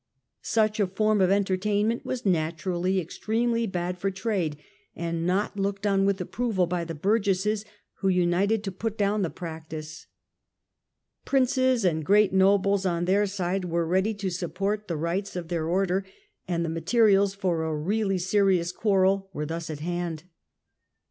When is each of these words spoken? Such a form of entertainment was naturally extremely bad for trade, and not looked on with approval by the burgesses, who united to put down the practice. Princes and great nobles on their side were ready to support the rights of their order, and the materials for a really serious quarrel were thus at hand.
Such 0.41 0.79
a 0.79 0.87
form 0.87 1.21
of 1.21 1.29
entertainment 1.29 2.03
was 2.03 2.25
naturally 2.25 2.99
extremely 2.99 3.67
bad 3.67 3.99
for 3.99 4.09
trade, 4.09 4.57
and 4.95 5.27
not 5.27 5.59
looked 5.59 5.85
on 5.85 6.05
with 6.05 6.19
approval 6.19 6.65
by 6.65 6.85
the 6.85 6.95
burgesses, 6.95 7.63
who 7.99 8.07
united 8.09 8.63
to 8.63 8.71
put 8.71 8.97
down 8.97 9.21
the 9.21 9.29
practice. 9.29 10.07
Princes 11.23 11.85
and 11.85 12.03
great 12.03 12.33
nobles 12.33 12.83
on 12.83 13.05
their 13.05 13.27
side 13.27 13.65
were 13.65 13.85
ready 13.85 14.15
to 14.15 14.31
support 14.31 14.87
the 14.87 14.97
rights 14.97 15.35
of 15.35 15.49
their 15.49 15.67
order, 15.67 16.03
and 16.47 16.65
the 16.65 16.69
materials 16.69 17.35
for 17.35 17.61
a 17.63 17.75
really 17.77 18.17
serious 18.17 18.71
quarrel 18.71 19.29
were 19.33 19.45
thus 19.45 19.69
at 19.69 19.81
hand. 19.81 20.23